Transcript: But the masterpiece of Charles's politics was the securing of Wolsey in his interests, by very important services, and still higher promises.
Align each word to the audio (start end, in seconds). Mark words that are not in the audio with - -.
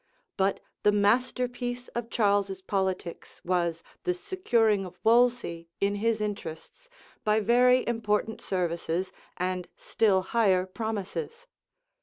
But 0.35 0.61
the 0.81 0.91
masterpiece 0.91 1.87
of 1.89 2.09
Charles's 2.09 2.63
politics 2.63 3.39
was 3.45 3.83
the 4.03 4.15
securing 4.15 4.83
of 4.83 4.97
Wolsey 5.03 5.69
in 5.79 5.93
his 5.93 6.19
interests, 6.21 6.89
by 7.23 7.39
very 7.39 7.85
important 7.85 8.41
services, 8.41 9.13
and 9.37 9.67
still 9.75 10.23
higher 10.33 10.65
promises. 10.65 11.45